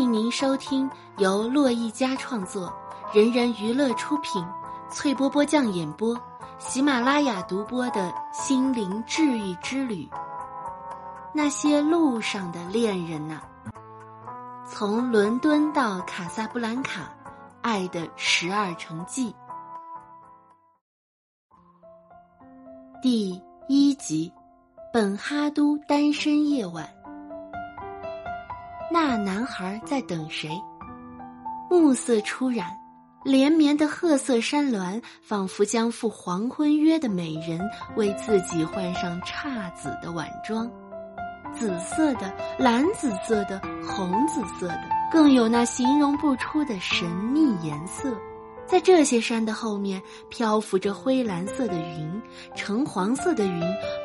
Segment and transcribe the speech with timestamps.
[0.00, 2.72] 迎您收听由洛一家创作、
[3.12, 4.42] 人人娱乐出品、
[4.90, 6.18] 翠波波酱演播、
[6.58, 10.08] 喜马拉雅独播的心灵治愈之旅。
[11.34, 13.42] 那些路上的恋人呐，
[14.66, 17.12] 从伦敦到卡萨布兰卡，
[17.60, 19.34] 爱的十二城记，
[23.02, 24.32] 第一集，
[24.92, 26.88] 本哈都单身夜晚。
[28.92, 30.50] 那男孩在等谁？
[31.70, 32.66] 暮色初染，
[33.24, 37.60] 连绵的褐色山峦仿佛将赴黄昏约的美人
[37.96, 40.68] 为自己换上姹紫的晚装，
[41.54, 48.12] 紫色的、蓝紫色的、红紫色的，更有那形容不出的神秘颜色。
[48.66, 52.22] 在这些山的后面，漂浮着灰蓝色的云、
[52.56, 53.62] 橙黄色的云，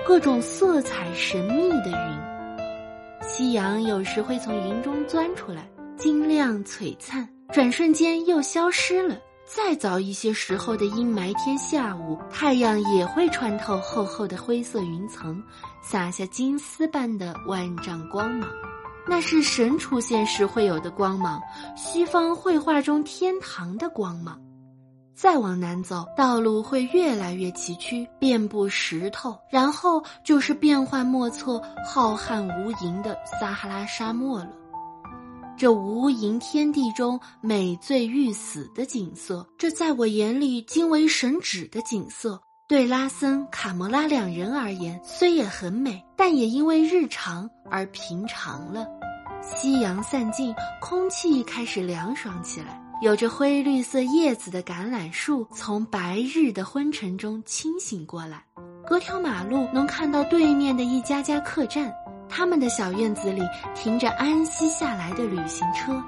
[0.07, 2.34] 各种色彩神秘的云。
[3.27, 5.67] 夕阳有时会从云中钻出来，
[5.98, 9.18] 晶亮璀璨，转瞬间又消失了。
[9.45, 15.41] 再早一些时候的阴霾天下午，太阳也会穿透厚厚的灰色云层，
[15.84, 18.49] 洒下金丝般的万丈光芒。
[19.07, 21.41] 那是神出现时会有的光芒，
[21.76, 24.40] 西方绘画中天堂的光芒。
[25.16, 34.49] 再往南走，道路会越来越崎岖，遍布石头，然后就是变幻莫测、浩瀚无垠的撒哈拉沙漠了。
[35.58, 48.86] 这无垠天地中美醉欲死的景色，这在我眼里惊为神指的景色，对拉森、卡摩拉两人而言，虽也很美，但也因为日常而平常了。
[49.41, 52.84] 夕阳散尽，空气开始凉爽起来。
[53.01, 58.43] 有着灰绿色叶子的橄榄树从白日的昏沉中清醒过来。
[58.87, 61.91] 隔条马路能看到对面的一家家客栈，
[62.29, 63.41] 他们的小院子里
[63.74, 66.02] 停着安息下来的旅行车。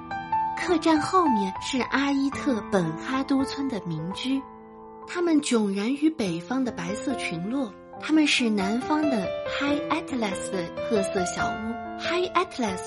[0.56, 4.40] 客栈后面是阿伊特本哈都村的民居，
[5.06, 9.28] 他们迥然于北方的白色群落，他们是南方的
[9.60, 12.00] High Atlas 的褐色小屋。
[12.00, 12.80] High Atlas，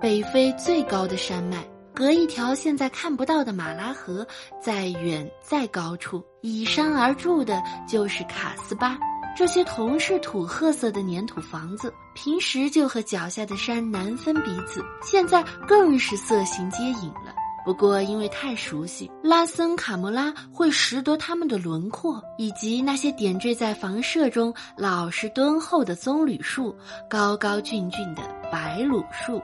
[0.00, 1.64] 北非最高的山脉。
[1.98, 4.24] 隔一条现在看不到的马拉河，
[4.62, 8.96] 再远再高处，依山而筑的就是卡斯巴。
[9.36, 17.34] 这些同是土褐色的粘土房子，平时就和脚下的山难分彼此，现在更是色形皆影了。
[17.64, 26.72] 不过因为太熟悉，拉森卡莫拉会识得他们的轮廓，以及那些点缀在房舍中老实敦厚的棕榈树，
[27.10, 28.22] 高高峻峻的
[28.52, 29.42] 白鲁树。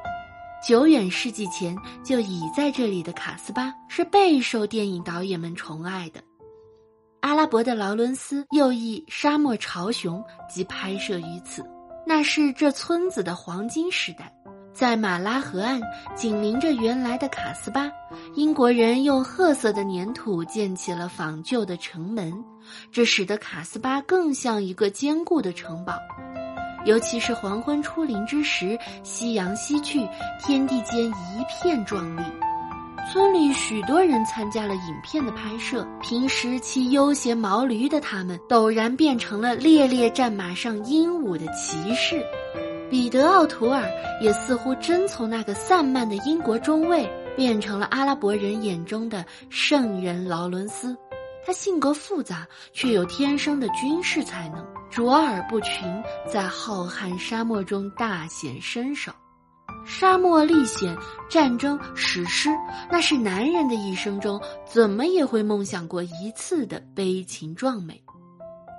[0.66, 6.22] 久远世纪前就已在这里的卡斯巴是备受电影导演们宠爱的。
[7.20, 11.62] 阿拉伯的劳伦斯又译《沙漠潮熊》即拍摄于此，
[12.06, 14.34] 那是这村子的黄金时代。
[14.72, 15.80] 在马拉河岸
[16.16, 17.92] 紧邻着原来的卡斯巴，
[18.34, 22.32] 英国人用褐色的粘土建起了仿旧的城门，
[22.90, 25.98] 这使得卡斯巴更像一个坚固的城堡。
[26.84, 30.06] 尤其是黄昏出林之时，夕阳西去，
[30.40, 32.22] 天地间一片壮丽。
[33.12, 42.24] 村里许多人参加了影片的拍摄，平时骑悠闲毛驴的他们，陡然变成了猎猎战马上英武的骑士。
[42.90, 43.88] 彼得·奥图尔
[44.20, 50.96] 也似乎真从那个散漫的英国中尉，变成了阿拉伯人眼中的圣人劳伦斯。
[51.46, 55.82] 他性格复杂，却有天生的军事才能，卓尔不群，
[56.24, 59.10] 在浩瀚沙漠中大显身手。
[59.84, 60.96] 沙漠历险、
[61.28, 62.48] 战争、史诗，
[62.88, 68.00] 那是男人的一生中怎么也会梦想过一次的悲情壮美。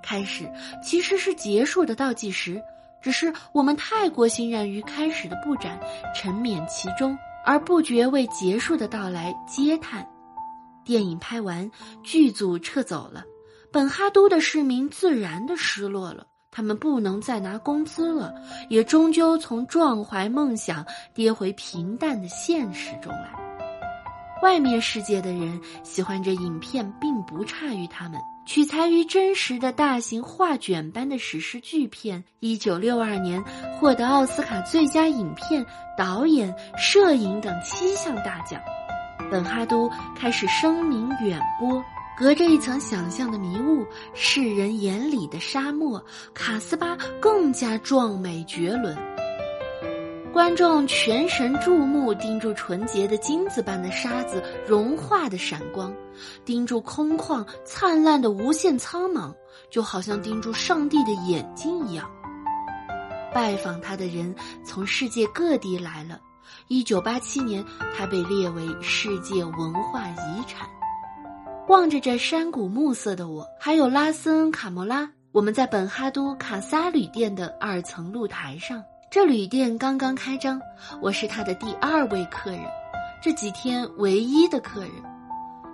[0.01, 0.49] 开始
[0.81, 2.61] 其实是结束的倒计时，
[3.01, 5.77] 只是我们太过欣然于开始的布展，
[6.15, 10.07] 沉湎其中，而不觉为结束的到来嗟叹。
[10.85, 11.69] 电影拍完，
[12.03, 13.21] 剧组撤走了，
[13.75, 16.25] 本哈都的市民自然的失落了。
[16.49, 18.33] 他们不能再拿工资了，
[18.69, 23.29] 也终究从壮怀梦想跌回平淡的现实中来。
[24.41, 28.17] 外面世界的人喜欢这影片，并不差于他们。
[28.45, 33.43] 取材于真实的大型画卷般的史诗巨片，一九六二年
[33.77, 35.65] 获得奥斯卡最佳影片、
[35.97, 38.61] 导演、摄影等七项大奖。
[39.29, 41.83] 本哈都开始声名远播，
[42.17, 46.03] 隔着一层想象的迷雾，世人眼里的沙漠
[46.33, 48.97] 卡斯巴更加壮美绝伦。
[50.31, 55.93] 观众全神注目，盯住纯洁的金子般的沙子融化的闪光，
[56.45, 59.33] 盯住空旷灿烂的无限苍茫，
[59.69, 62.09] 就好像盯住上帝的眼睛一样。
[63.33, 64.33] 拜访他的人
[64.65, 66.19] 从世界各地来了。
[66.69, 67.63] 一九八七年，
[67.97, 70.65] 他被列为世界文化遗产。
[71.67, 78.83] 望着这山谷暮色的我，还有拉森卡莫拉，我们在本哈都卡萨旅店的二层露台上。
[79.09, 80.61] 这旅店刚刚开张，
[81.01, 82.61] 我是他的第二位客人，
[83.19, 84.91] 这几天唯一的客人。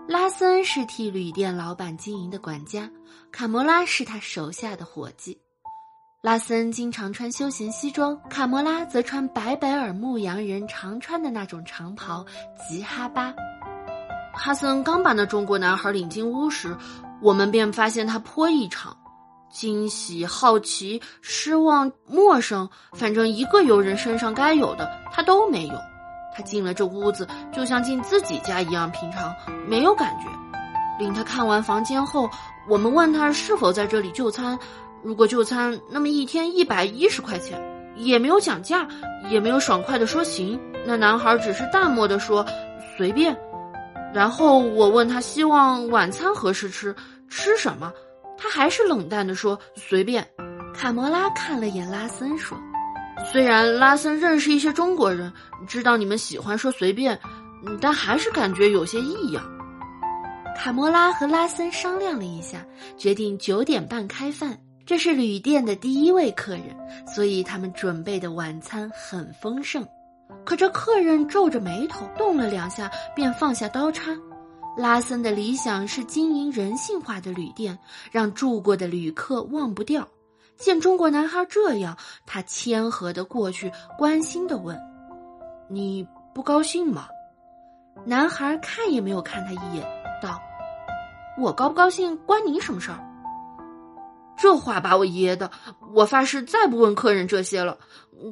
[0.08, 2.90] 拉森是替旅店老板经营的管家，
[3.30, 5.38] 卡莫拉是他手下的伙计。
[6.22, 12.26] 拉森经常穿休闲西装，卡莫拉则穿白白尔牧羊人常穿的那种长袍
[12.70, 13.34] 吉哈巴。
[14.34, 16.76] 哈森刚把那中国男孩领进屋时，
[17.22, 18.96] 我们便发现他颇异常，
[19.52, 25.74] 惊喜、好奇、失望、陌生，反正一个游人身上该有的他都没有。
[26.34, 29.36] 他进了这屋子，就像进自己家一样平常，
[29.68, 30.28] 没有感觉。
[30.98, 32.30] 领他看完房间后，
[32.70, 34.58] 我们问他是否在这里就餐。
[35.04, 37.62] 如果就餐，那么一天一百一十块钱，
[37.98, 38.88] 也没有讲价，
[39.30, 40.58] 也没有爽快的说行。
[40.86, 42.46] 那男孩只是淡漠的说
[42.96, 43.38] 随便。
[44.14, 46.96] 然后我问他希望晚餐何时吃，
[47.30, 47.92] 吃什么，
[48.38, 50.28] 他还是冷淡的说随便。
[50.74, 52.58] 卡摩拉看了眼拉森说
[53.32, 55.32] ：“虽然拉森认识一些中国人，
[55.68, 57.20] 知道你们喜欢说随便，
[57.80, 59.44] 但还是感觉有些异样。”
[60.58, 62.66] 卡摩拉和拉森商量了一下，
[62.98, 64.58] 决定九点半开饭。
[64.86, 66.76] 这是旅店的第一位客人，
[67.08, 69.88] 所以他们准备的晚餐很丰盛。
[70.46, 74.12] 可这客人皱着眉头，动了两下便放下刀叉。
[74.78, 77.78] 拉森的理想是经营人性化的旅店，
[78.10, 80.08] 让住过的旅客忘不掉。
[80.58, 84.80] 见中国男孩这样，他谦和的过去，关心的问
[85.70, 87.08] ：“你不高兴吗？”
[88.06, 89.86] 男孩看也没有看他一眼，
[90.22, 90.40] 道
[91.38, 93.00] ：“我高不高兴关你什么事儿？”
[94.38, 95.52] 这话把我噎的，
[95.94, 97.78] 我发誓再不问客人这些了。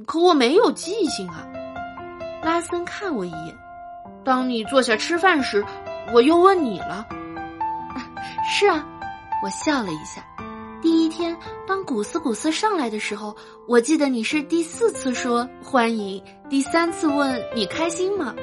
[0.07, 1.45] 可我没有记性啊。
[2.41, 3.56] 拉森看我一眼，
[4.24, 5.63] 当你坐下吃饭时，
[6.13, 7.06] 我又问你了。
[8.50, 8.86] 是啊，
[9.44, 10.24] 我笑了一下。
[10.81, 11.36] 第一天，
[11.68, 13.36] 当古斯古斯上来的时候，
[13.68, 18.33] 我记得你是第四次说欢迎，第三次问你开心吗？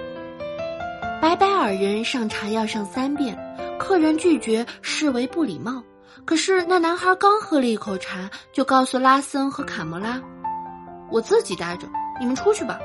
[1.21, 3.37] 白白尔人上茶要上三遍，
[3.79, 5.83] 客人拒绝视为不礼貌。
[6.27, 10.21] 可是那男孩刚喝了一口茶，就告诉拉森和卡莫拉
[11.11, 11.89] ：“我自己待着，
[12.21, 12.79] 你们出去吧。”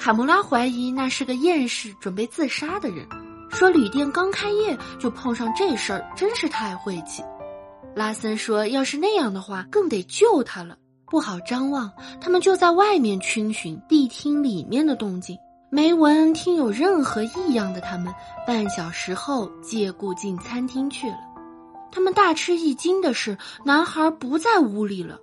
[0.00, 3.06] 卡莫拉怀疑那是个厌世、准备自杀的人，
[3.50, 7.22] 说旅店刚开业就碰上这事儿，真是太晦气。
[7.94, 10.74] 拉森说：“要是那样的话，更得救他了，
[11.04, 15.36] 不好张望。”他们就在外面逡巡谛听里面的动静，
[15.70, 17.78] 没闻听有任何异样的。
[17.82, 18.10] 他们
[18.46, 21.18] 半小时后借故进餐厅去了。
[21.92, 23.36] 他们大吃一惊的是，
[23.66, 25.18] 男孩不在屋里了。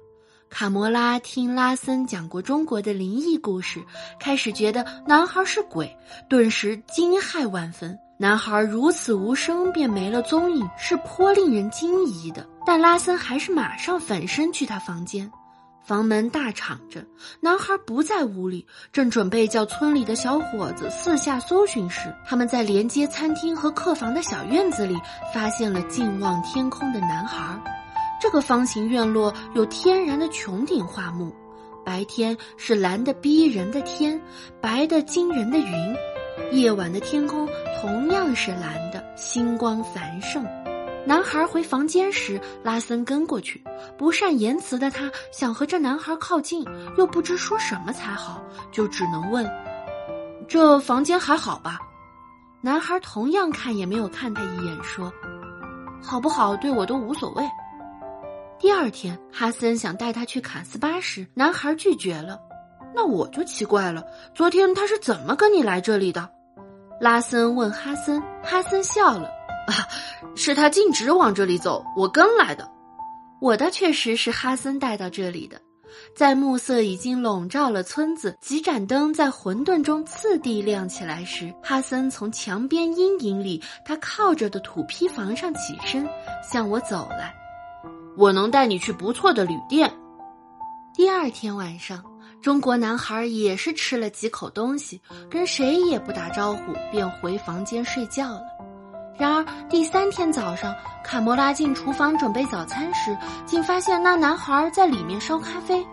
[0.50, 3.84] 卡摩拉听拉森讲过中国的灵异故事，
[4.20, 5.96] 开始觉得男孩是鬼，
[6.30, 7.98] 顿时惊骇万分。
[8.18, 12.48] 男孩如此无声便没了踪影，是颇令人惊疑的。
[12.66, 15.30] 但拉森还是马上返身去他房间。
[15.84, 17.06] 房门大敞着，
[17.40, 24.98] 男孩不在屋里，正准备叫村里的小伙子四下搜寻时，他们在连接餐厅和客房的小院子里
[25.34, 27.77] 发现了近望天空的男孩。
[28.19, 31.31] 这个方形院落有天然的穹顶画木，
[31.86, 34.19] 白天是蓝的逼人的天，
[34.60, 35.95] 白的惊人的云，
[36.52, 37.47] 夜晚的天空
[37.80, 40.44] 同样是蓝的，星光繁盛。
[41.06, 43.64] 男孩回房间时，拉森跟过去。
[43.97, 46.66] 不善言辞的他想和这男孩靠近，
[46.97, 49.50] 又不知说什么才好，就只能问
[50.50, 51.80] ：“这房间还好吧？”
[52.59, 55.14] 男孩同样看也没有看他一眼，说
[56.04, 57.44] ：“好不好对我都无所谓。”
[58.59, 62.40] 第二天，哈森想带他去卡斯巴时，男孩拒绝了。
[62.95, 66.28] 那我就奇怪了，昨天他是怎么跟你来这里的？
[66.99, 69.28] 拉森问哈森，哈森笑了。
[69.68, 69.85] 啊，
[70.35, 72.68] 是他径直往这里走，我跟来的。
[73.40, 75.61] 我的确实是哈森带到这里的。
[76.16, 86.07] 在暮色已经笼罩了村子，几盏灯在混沌中次第亮起来时，哈森从墙边阴影里他靠着的土坯房上起身，
[86.42, 87.35] 向我走来。
[88.18, 89.94] 我能带你去不错的旅店。
[90.92, 92.04] 第二天晚上，
[92.42, 98.42] 中国男孩也是吃了几口东西，跟谁也不打招呼，便回房间睡觉了。
[99.19, 105.86] 然而第三天早上，卡莫拉进厨房准备早餐时，竟发现那男孩在里面烧咖啡。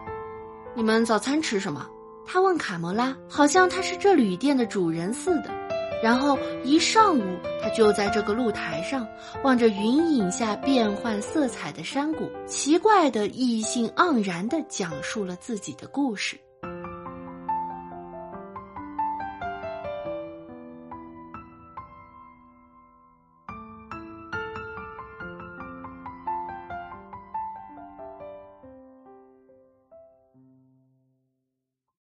[0.74, 1.86] 你们早餐吃什么？
[2.26, 5.63] 他问卡莫拉，好像他是这旅店的主人似的。
[6.02, 7.22] 然后一上午，
[7.62, 9.06] 他就在这个露台上，
[9.42, 16.38] 望着云影下变幻色彩的山谷，奇怪的、意兴盎然地讲述了自己的故事。